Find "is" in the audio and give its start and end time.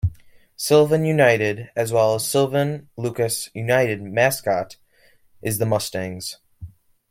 5.43-5.59